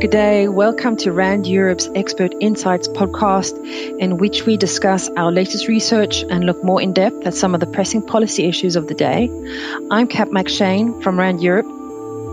[0.00, 0.48] Good day.
[0.48, 3.54] Welcome to RAND Europe's Expert Insights podcast,
[3.98, 7.60] in which we discuss our latest research and look more in depth at some of
[7.60, 9.28] the pressing policy issues of the day.
[9.90, 11.66] I'm Kat McShane from RAND Europe,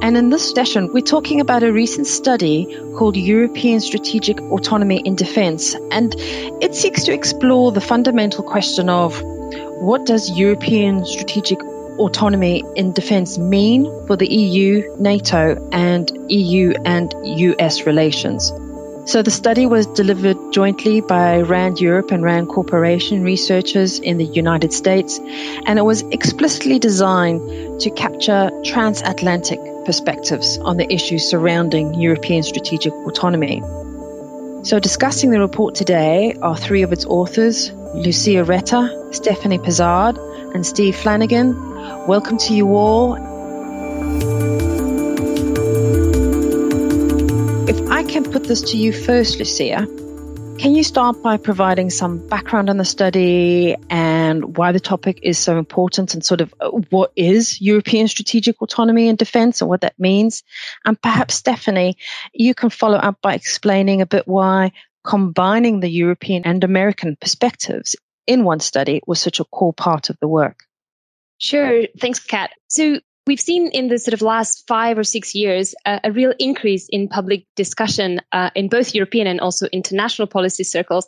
[0.02, 2.66] and in this session, we're talking about a recent study
[2.96, 9.22] called European Strategic Autonomy in Defense, and it seeks to explore the fundamental question of
[9.82, 11.60] what does European strategic
[12.00, 18.52] autonomy in defense mean for the EU, NATO, and EU and US relations?
[19.06, 24.26] So the study was delivered jointly by RAND Europe and RAND Corporation researchers in the
[24.26, 25.20] United States,
[25.66, 32.94] and it was explicitly designed to capture transatlantic perspectives on the issues surrounding European strategic
[32.94, 33.62] autonomy.
[34.64, 40.20] So discussing the report today are three of its authors, Lucia Retter, Stephanie Pezard,
[40.54, 41.56] and Steve Flanagan.
[42.08, 43.16] Welcome to you all.
[47.68, 49.88] If I can put this to you first, Lucia,
[50.60, 55.40] can you start by providing some background on the study and why the topic is
[55.40, 59.82] so important and sort of uh, what is European strategic autonomy and defense and what
[59.82, 60.44] that means?
[60.86, 61.98] And perhaps, Stephanie,
[62.34, 67.96] you can follow up by explaining a bit why combining the European and American perspectives
[68.28, 70.66] in one study was such a core part of the work.
[71.40, 71.84] Sure.
[72.00, 72.52] Thanks, Kat.
[72.68, 76.34] So we've seen in the sort of last five or six years uh, a real
[76.38, 81.08] increase in public discussion uh, in both European and also international policy circles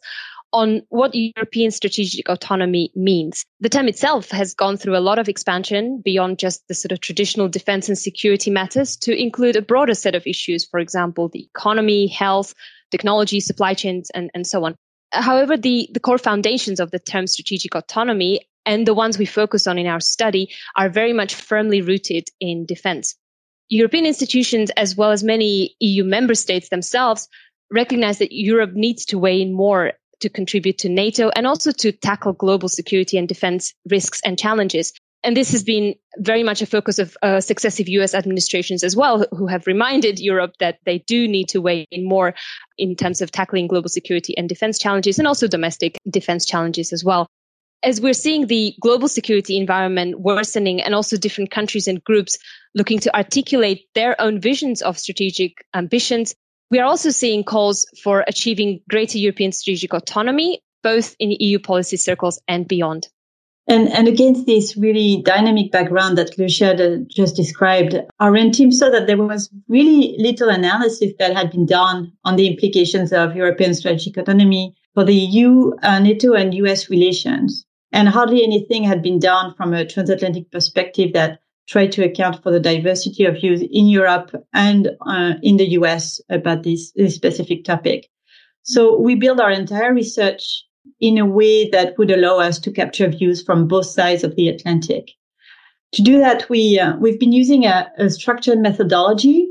[0.54, 3.46] on what European strategic autonomy means.
[3.62, 7.00] The term itself has gone through a lot of expansion beyond just the sort of
[7.00, 11.44] traditional defense and security matters to include a broader set of issues, for example, the
[11.44, 12.54] economy, health,
[12.92, 14.76] technology, supply chains, and, and so on.
[15.14, 19.68] However, the, the core foundations of the term strategic autonomy and the ones we focus
[19.68, 23.16] on in our study are very much firmly rooted in defense.
[23.70, 27.30] European institutions, as well as many EU member states themselves,
[27.72, 31.92] recognize that Europe needs to weigh in more to contribute to NATO and also to
[31.92, 34.94] tackle global security and defense risks and challenges.
[35.24, 39.26] And this has been very much a focus of uh, successive US administrations as well,
[39.32, 42.34] who have reminded Europe that they do need to weigh in more
[42.78, 47.04] in terms of tackling global security and defense challenges and also domestic defense challenges as
[47.04, 47.28] well
[47.84, 52.38] as we're seeing the global security environment worsening and also different countries and groups
[52.76, 56.36] looking to articulate their own visions of strategic ambitions,
[56.70, 61.98] we are also seeing calls for achieving greater European strategic autonomy, both in EU policy
[61.98, 63.08] circles and beyond.
[63.68, 68.90] And, and against this really dynamic background that Lucia just described, our RAND team saw
[68.90, 73.74] that there was really little analysis that had been done on the implications of European
[73.74, 79.20] strategic autonomy for the EU, uh, NATO, and US relations and hardly anything had been
[79.20, 83.88] done from a transatlantic perspective that tried to account for the diversity of views in
[83.88, 88.10] Europe and uh, in the US about this, this specific topic.
[88.64, 90.66] So we built our entire research
[91.00, 94.50] in a way that would allow us to capture views from both sides of the
[94.50, 95.12] Atlantic.
[95.94, 99.50] To do that, we uh, we've been using a, a structured methodology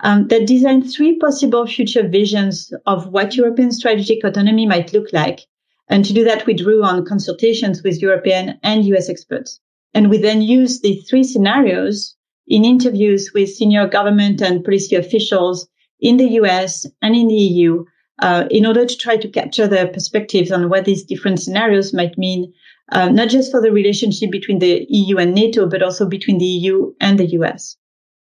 [0.00, 5.40] um, that designed three possible future visions of what European strategic autonomy might look like
[5.88, 9.60] and to do that, we drew on consultations with European and US experts.
[9.94, 12.16] And we then used the three scenarios
[12.46, 15.68] in interviews with senior government and policy officials
[16.00, 17.84] in the US and in the EU
[18.20, 22.16] uh, in order to try to capture their perspectives on what these different scenarios might
[22.16, 22.52] mean,
[22.92, 26.44] uh, not just for the relationship between the EU and NATO, but also between the
[26.44, 27.76] EU and the US.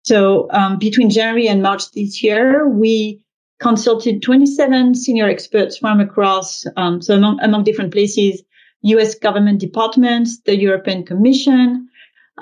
[0.04, 3.22] So um, between January and March this year, we
[3.62, 8.42] consulted 27 senior experts from across, um, so among, among different places,
[8.82, 9.14] U.S.
[9.14, 11.88] government departments, the European Commission,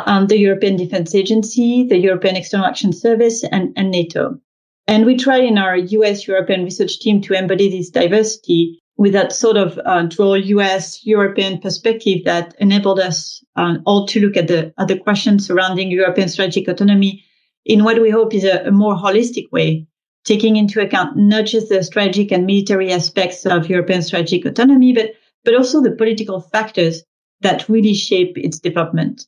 [0.06, 4.41] um, the European Defense Agency, the European External Action Service, and, and NATO.
[4.86, 6.26] And we try in our U.S.
[6.26, 11.04] European research team to embody this diversity with that sort of uh, dual U.S.
[11.04, 15.91] European perspective that enabled us uh, all to look at the at the questions surrounding
[15.91, 17.24] European strategic autonomy
[17.65, 19.86] in what we hope is a, a more holistic way
[20.24, 25.12] taking into account not just the strategic and military aspects of European strategic autonomy, but,
[25.44, 27.02] but also the political factors
[27.40, 29.26] that really shape its development.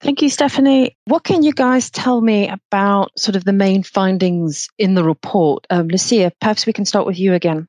[0.00, 0.96] Thank you, Stephanie.
[1.06, 5.66] What can you guys tell me about sort of the main findings in the report?
[5.70, 7.66] Um, Lucia, perhaps we can start with you again.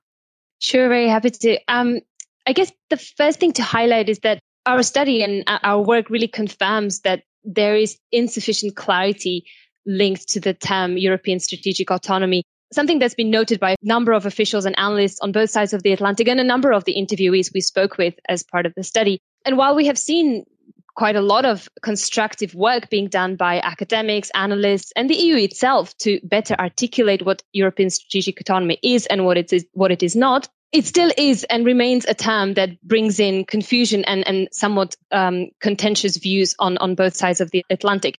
[0.59, 1.57] Sure, very happy to.
[1.67, 2.01] Um,
[2.45, 6.27] I guess the first thing to highlight is that our study and our work really
[6.27, 9.45] confirms that there is insufficient clarity
[9.85, 12.43] linked to the term European strategic autonomy.
[12.71, 15.81] Something that's been noted by a number of officials and analysts on both sides of
[15.81, 18.83] the Atlantic and a number of the interviewees we spoke with as part of the
[18.83, 19.19] study.
[19.43, 20.45] And while we have seen
[20.99, 25.95] quite a lot of constructive work being done by academics, analysts, and the EU itself
[25.97, 30.15] to better articulate what European strategic autonomy is and what it is, what it is
[30.15, 30.49] not.
[30.73, 35.51] It still is and remains a term that brings in confusion and, and somewhat um,
[35.61, 38.19] contentious views on, on both sides of the Atlantic.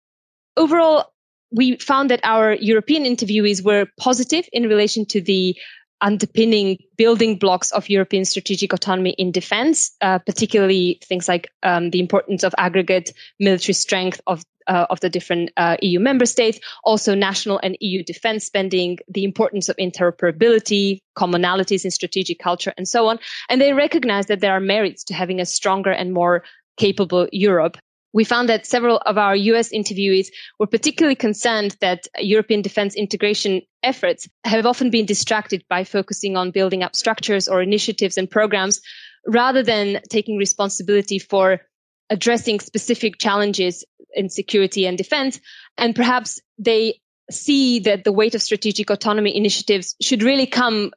[0.56, 1.12] Overall,
[1.52, 5.58] we found that our European interviewees were positive in relation to the
[6.02, 12.00] underpinning building blocks of European strategic autonomy in defense, uh, particularly things like um, the
[12.00, 17.16] importance of aggregate military strength of uh, of the different uh, EU member states, also
[17.16, 23.08] national and EU defense spending, the importance of interoperability, commonalities in strategic culture, and so
[23.08, 23.18] on.
[23.50, 26.44] And they recognize that there are merits to having a stronger and more
[26.78, 27.78] capable Europe
[28.14, 30.28] we found that several of our US interviewees
[30.60, 36.52] were particularly concerned that European defense integration efforts have often been distracted by focusing on
[36.52, 38.82] building up structures or initiatives and programs
[39.28, 41.62] rather than taking responsibility for
[42.10, 45.40] addressing specific challenges in security and defense.
[45.78, 50.92] And perhaps they see that the weight of strategic autonomy initiatives should really come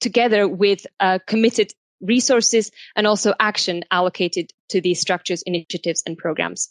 [0.00, 6.70] together with a committed resources and also action allocated to these structures, initiatives, and programs.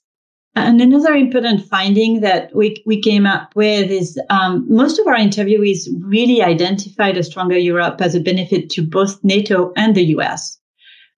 [0.55, 5.15] And another important finding that we, we came up with is um, most of our
[5.15, 10.57] interviewees really identified a stronger Europe as a benefit to both NATO and the US.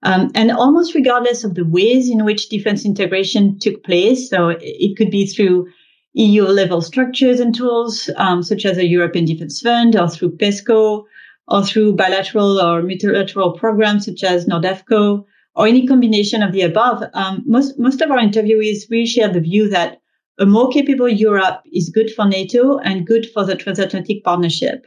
[0.04, 4.98] Um, and almost regardless of the ways in which defense integration took place, so it
[4.98, 5.68] could be through
[6.14, 11.06] EU level structures and tools, um, such as a European Defense Fund or through PESCO,
[11.50, 15.26] or through bilateral or multilateral programs such as NORDEFCO
[15.56, 19.42] or any combination of the above, um, most, most of our interviewees really share the
[19.42, 20.00] view that
[20.40, 24.86] a more capable Europe is good for NATO and good for the transatlantic partnership.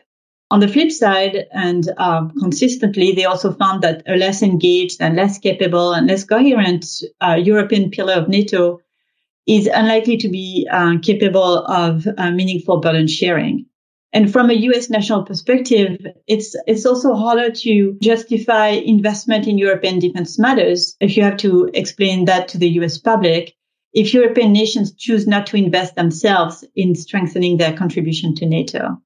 [0.50, 5.16] On the flip side, and uh, consistently, they also found that a less engaged and
[5.16, 6.84] less capable and less coherent
[7.20, 8.80] uh, European pillar of NATO
[9.46, 13.66] is unlikely to be uh, capable of uh, meaningful burden sharing.
[14.12, 19.98] And from a US national perspective, it's, it's also harder to justify investment in European
[19.98, 23.54] defense matters if you have to explain that to the US public.
[23.94, 28.98] If European nations choose not to invest themselves in strengthening their contribution to NATO.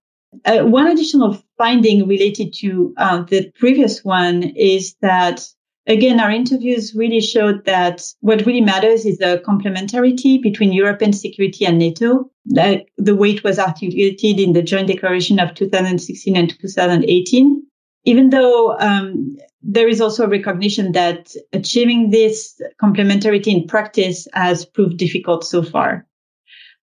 [0.44, 5.46] Uh, one additional finding related to uh, the previous one is that
[5.88, 11.64] Again, our interviews really showed that what really matters is the complementarity between European security
[11.64, 16.58] and NATO, like the way it was articulated in the joint declaration of 2016 and
[16.58, 17.62] 2018.
[18.04, 24.64] Even though um, there is also a recognition that achieving this complementarity in practice has
[24.64, 26.06] proved difficult so far.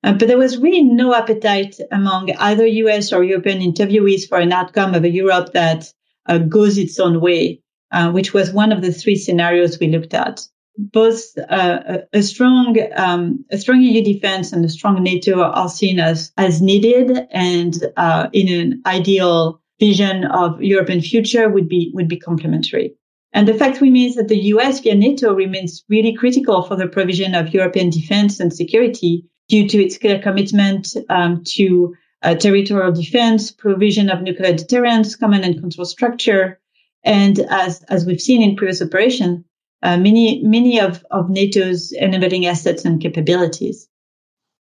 [0.03, 4.51] Uh, but there was really no appetite among either US or European interviewees for an
[4.53, 5.91] outcome of a Europe that
[6.25, 7.62] uh, goes its own way.
[7.94, 10.42] Uh, which was one of the three scenarios we looked at.
[10.80, 16.00] Both uh, a, strong um, a strong EU defense and a strong NATO are seen
[16.00, 22.07] as as needed, and uh, in an ideal vision of European future would be would
[22.07, 22.95] be complementary.
[23.31, 27.36] And the fact remains that the US via NATO remains really critical for the provision
[27.36, 31.94] of European defense and security due to its clear commitment um, to
[32.24, 36.60] uh, territorial defense, provision of nuclear deterrence, command and control structure,
[37.03, 39.45] and as, as we've seen in previous operation,
[39.81, 43.88] uh, many, many of, of NATO's enabling assets and capabilities.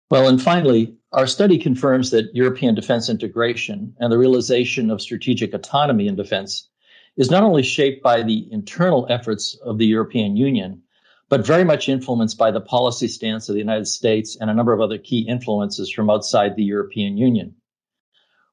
[0.10, 5.54] Well, and finally, our study confirms that European defense integration and the realization of strategic
[5.54, 6.70] autonomy in defense
[7.18, 10.82] is not only shaped by the internal efforts of the European Union,
[11.28, 14.74] but very much influenced by the policy stance of the United States and a number
[14.74, 17.56] of other key influences from outside the European Union.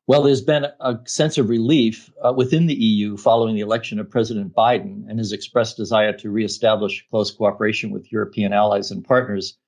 [0.09, 4.11] Well, there's been a sense of relief uh, within the EU following the election of
[4.11, 9.59] President Biden and his expressed desire to reestablish close cooperation with European allies and partners.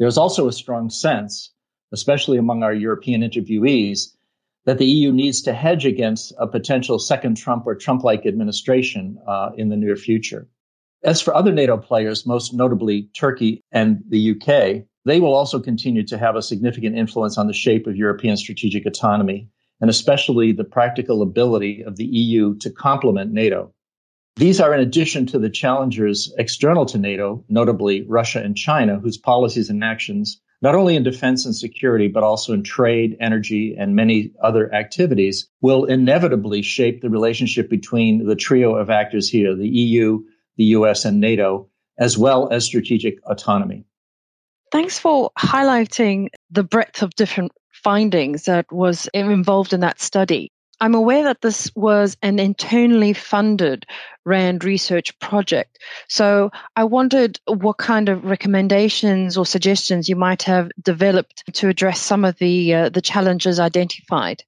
[0.00, 1.52] There's also a strong sense,
[1.92, 4.08] especially among our European interviewees,
[4.64, 9.16] that the EU needs to hedge against a potential second Trump or Trump like administration
[9.28, 10.48] uh, in the near future.
[11.04, 16.02] As for other NATO players, most notably Turkey and the UK, they will also continue
[16.02, 19.48] to have a significant influence on the shape of European strategic autonomy
[19.80, 23.72] and especially the practical ability of the EU to complement NATO.
[24.36, 29.16] These are in addition to the challengers external to NATO, notably Russia and China, whose
[29.16, 33.94] policies and actions, not only in defense and security, but also in trade, energy, and
[33.94, 39.68] many other activities, will inevitably shape the relationship between the trio of actors here, the
[39.68, 40.20] EU,
[40.56, 43.84] the US, and NATO, as well as strategic autonomy.
[44.72, 47.52] Thanks for highlighting the breadth of different
[47.84, 50.50] findings that was involved in that study.
[50.80, 53.86] I'm aware that this was an internally funded
[54.24, 55.78] RAND research project.
[56.08, 62.00] So I wondered what kind of recommendations or suggestions you might have developed to address
[62.00, 64.42] some of the uh, the challenges identified.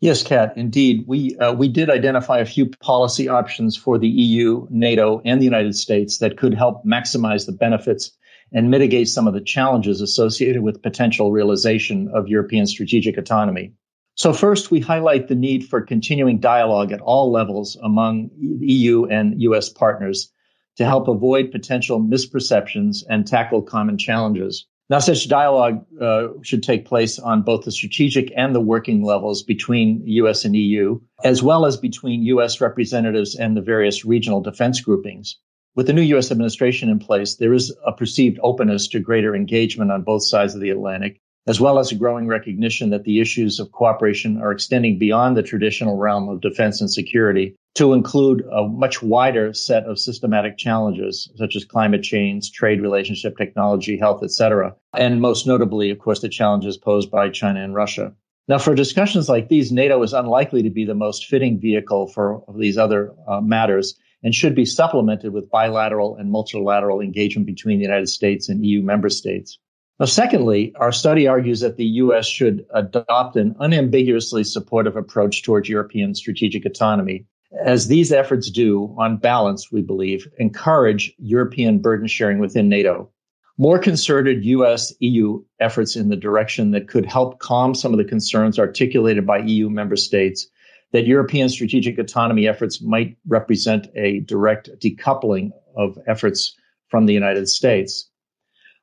[0.00, 1.04] Yes, Kat, indeed.
[1.06, 5.44] We, uh, we did identify a few policy options for the EU, NATO, and the
[5.44, 8.10] United States that could help maximize the benefits
[8.52, 13.72] and mitigate some of the challenges associated with potential realization of European strategic autonomy.
[14.14, 18.30] So first, we highlight the need for continuing dialogue at all levels among
[18.60, 20.30] EU and US partners
[20.76, 24.66] to help avoid potential misperceptions and tackle common challenges.
[24.90, 29.42] Now, such dialogue uh, should take place on both the strategic and the working levels
[29.42, 34.82] between US and EU, as well as between US representatives and the various regional defense
[34.82, 35.38] groupings.
[35.74, 39.90] With the new US administration in place, there is a perceived openness to greater engagement
[39.90, 43.58] on both sides of the Atlantic, as well as a growing recognition that the issues
[43.58, 48.68] of cooperation are extending beyond the traditional realm of defense and security to include a
[48.68, 54.76] much wider set of systematic challenges such as climate change, trade relationship, technology, health, etc.
[54.92, 58.12] And most notably, of course, the challenges posed by China and Russia.
[58.46, 62.44] Now, for discussions like these, NATO is unlikely to be the most fitting vehicle for
[62.58, 67.84] these other uh, matters and should be supplemented with bilateral and multilateral engagement between the
[67.84, 69.58] United States and EU member states.
[69.98, 72.26] Now, secondly, our study argues that the U.S.
[72.26, 77.26] should adopt an unambiguously supportive approach towards European strategic autonomy,
[77.64, 83.10] as these efforts do, on balance, we believe, encourage European burden sharing within NATO.
[83.58, 84.94] More concerted U.S.
[85.00, 89.38] EU efforts in the direction that could help calm some of the concerns articulated by
[89.38, 90.48] EU member states
[90.92, 96.56] that European strategic autonomy efforts might represent a direct decoupling of efforts
[96.88, 98.08] from the United States.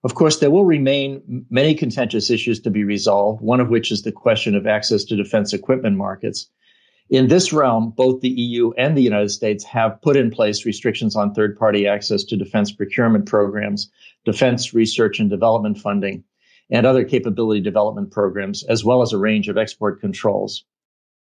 [0.03, 4.03] Of course, there will remain many contentious issues to be resolved, one of which is
[4.03, 6.49] the question of access to defense equipment markets.
[7.09, 11.15] In this realm, both the EU and the United States have put in place restrictions
[11.15, 13.91] on third party access to defense procurement programs,
[14.25, 16.23] defense research and development funding,
[16.69, 20.63] and other capability development programs, as well as a range of export controls.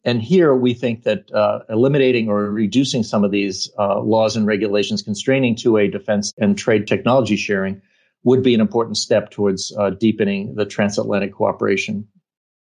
[0.05, 4.47] And here we think that uh, eliminating or reducing some of these uh, laws and
[4.47, 7.83] regulations constraining to a defense and trade technology sharing
[8.23, 12.07] would be an important step towards uh, deepening the transatlantic cooperation.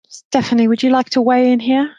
[0.09, 1.91] Stephanie, would you like to weigh in here?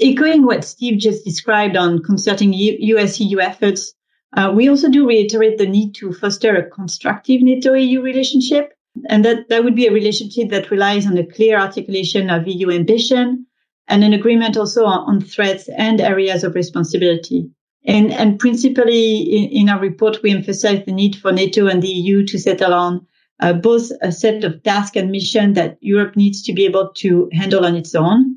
[0.00, 3.94] Echoing what Steve just described on concerting US EU efforts,
[4.36, 8.72] uh, we also do reiterate the need to foster a constructive NATO EU relationship.
[9.08, 12.70] And that, that would be a relationship that relies on a clear articulation of EU
[12.70, 13.46] ambition
[13.88, 17.50] and an agreement also on, threats and areas of responsibility.
[17.86, 21.88] And, and principally in, in, our report, we emphasize the need for NATO and the
[21.88, 23.06] EU to settle on
[23.40, 27.28] uh, both a set of tasks and mission that Europe needs to be able to
[27.32, 28.36] handle on its own,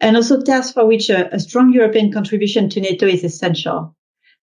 [0.00, 3.96] and also tasks for which a, a strong European contribution to NATO is essential.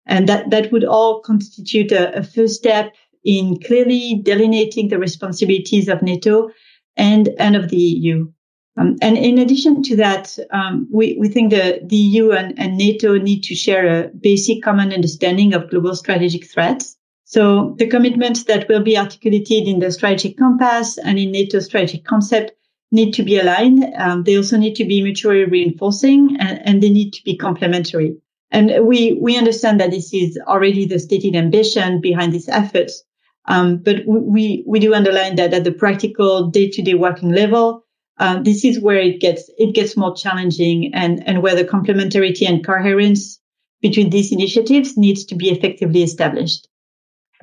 [0.06, 2.94] And that, that would all constitute a, a first step
[3.26, 6.50] in clearly delineating the responsibilities of NATO
[6.96, 8.32] and, and of the EU.
[8.80, 12.78] Um, and in addition to that, um, we, we think the, the EU and, and,
[12.78, 16.96] NATO need to share a basic common understanding of global strategic threats.
[17.26, 22.06] So the commitments that will be articulated in the strategic compass and in NATO strategic
[22.06, 22.54] concept
[22.90, 23.86] need to be aligned.
[23.98, 28.16] Um, they also need to be mutually reinforcing and, and, they need to be complementary.
[28.50, 33.04] And we, we understand that this is already the stated ambition behind these efforts.
[33.46, 37.84] Um, but we, we do underline that at the practical day to day working level,
[38.20, 42.48] uh, this is where it gets it gets more challenging and and where the complementarity
[42.48, 43.40] and coherence
[43.82, 46.68] between these initiatives needs to be effectively established.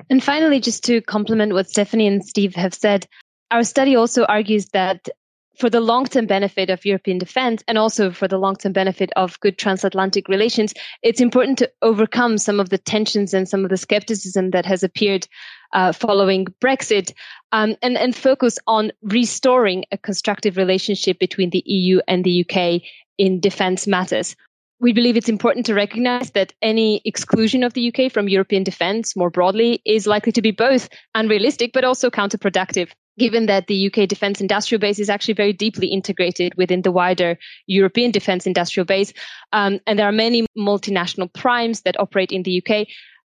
[0.09, 3.07] And finally, just to complement what Stephanie and Steve have said,
[3.49, 5.09] our study also argues that
[5.57, 9.11] for the long term benefit of European defense and also for the long term benefit
[9.15, 13.69] of good transatlantic relations, it's important to overcome some of the tensions and some of
[13.69, 15.27] the skepticism that has appeared
[15.73, 17.11] uh, following Brexit
[17.51, 22.81] um, and, and focus on restoring a constructive relationship between the EU and the UK
[23.17, 24.35] in defense matters.
[24.79, 29.15] We believe it's important to recognize that any exclusion of the UK from European defense
[29.15, 34.07] more broadly is likely to be both unrealistic but also counterproductive given that the UK
[34.07, 39.13] defense industrial base is actually very deeply integrated within the wider European defense industrial base.
[39.51, 42.87] Um, and there are many multinational primes that operate in the UK,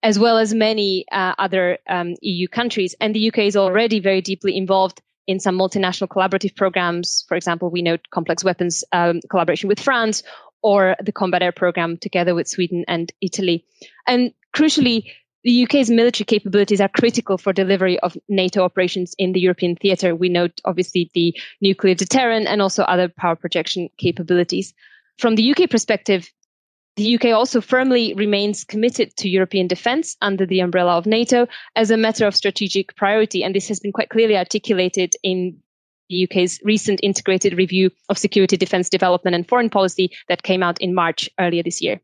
[0.03, 2.95] as well as many uh, other um, EU countries.
[2.99, 7.25] And the UK is already very deeply involved in some multinational collaborative programs.
[7.27, 10.23] For example, we note complex weapons um, collaboration with France
[10.63, 13.65] or the combat air program together with Sweden and Italy.
[14.07, 15.11] And crucially,
[15.47, 20.13] the UK's military capabilities are critical for delivery of NATO operations in the European theatre.
[20.13, 24.73] We note obviously the nuclear deterrent and also other power projection capabilities.
[25.17, 26.29] From the UK perspective,
[26.97, 31.91] the UK also firmly remains committed to European defence under the umbrella of NATO as
[31.91, 33.41] a matter of strategic priority.
[33.41, 35.61] And this has been quite clearly articulated in
[36.09, 40.81] the UK's recent integrated review of security, defence, development and foreign policy that came out
[40.81, 42.01] in March earlier this year.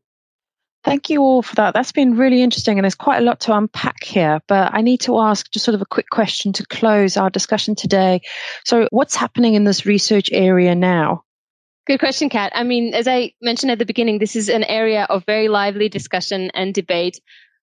[0.84, 1.72] Thank you all for that.
[1.72, 4.42] That's been really interesting, and there's quite a lot to unpack here.
[4.46, 7.74] But I need to ask just sort of a quick question to close our discussion
[7.74, 8.20] today.
[8.66, 11.24] So, what's happening in this research area now?
[11.86, 12.52] Good question, Kat.
[12.54, 15.88] I mean, as I mentioned at the beginning, this is an area of very lively
[15.88, 17.18] discussion and debate,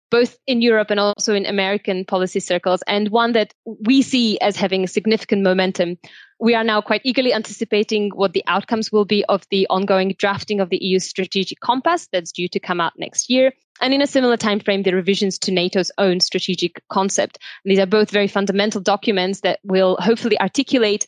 [0.10, 4.56] both in Europe and also in American policy circles, and one that we see as
[4.56, 5.98] having significant momentum
[6.42, 10.60] we are now quite eagerly anticipating what the outcomes will be of the ongoing drafting
[10.60, 13.54] of the EU strategic compass that's due to come out next year.
[13.80, 17.38] And in a similar time frame, the revisions to NATO's own strategic concept.
[17.64, 21.06] And these are both very fundamental documents that will hopefully articulate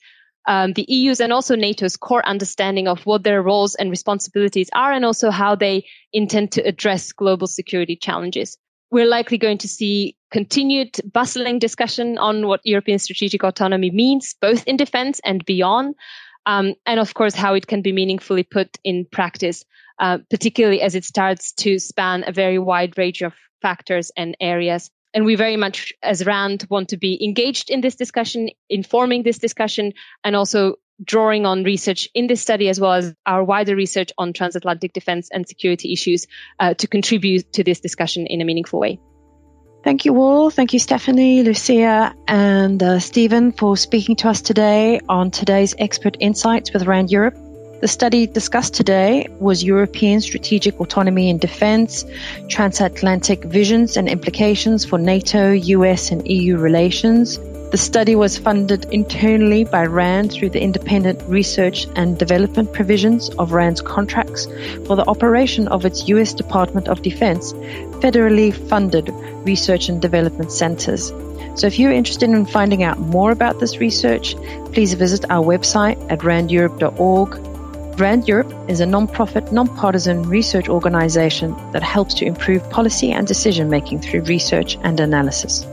[0.48, 4.92] um, the EU's and also NATO's core understanding of what their roles and responsibilities are,
[4.92, 8.58] and also how they intend to address global security challenges
[8.94, 14.64] we're likely going to see continued bustling discussion on what European strategic autonomy means, both
[14.68, 15.96] in defense and beyond.
[16.46, 19.66] Um, and of course, how it can be meaningfully put in practice,
[19.98, 23.34] uh, particularly as it starts to span a very wide range of
[23.64, 24.92] factors and areas.
[25.16, 29.40] And we very much, as RAND, want to be engaged in this discussion, informing this
[29.40, 34.12] discussion, and also drawing on research in this study as well as our wider research
[34.18, 36.28] on transatlantic defense and security issues
[36.60, 39.00] uh, to contribute to this discussion in a meaningful way.
[39.84, 40.50] Thank you all.
[40.50, 46.16] Thank you, Stephanie, Lucia, and uh, Stephen for speaking to us today on today's Expert
[46.22, 47.36] Insights with RAND Europe.
[47.82, 52.06] The study discussed today was European strategic autonomy in defense,
[52.48, 57.38] transatlantic visions and implications for NATO, US, and EU relations,
[57.74, 63.51] the study was funded internally by RAND through the independent research and development provisions of
[63.51, 64.46] RAND's contracts
[64.86, 66.36] for the operation of its U.S.
[66.36, 67.51] Department of Defense
[68.03, 69.10] federally funded
[69.44, 71.08] research and development centers.
[71.56, 74.36] So if you're interested in finding out more about this research,
[74.74, 78.00] please visit our website at randeurope.org.
[78.00, 83.67] RAND Europe is a non-profit, non-partisan research organization that helps to improve policy and decision
[83.67, 85.65] making through research and analysis.